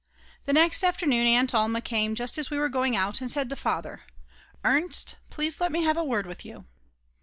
[0.45, 3.55] The next afternoon Aunt Alma came just as we were going out and said to
[3.55, 4.01] Father:
[4.65, 6.65] Ernst, please let me have a word with you.